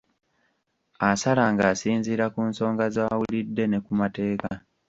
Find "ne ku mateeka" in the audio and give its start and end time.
3.67-4.49